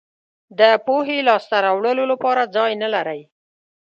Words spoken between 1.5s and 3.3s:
راوړلو لپاره ځای نه لرئ.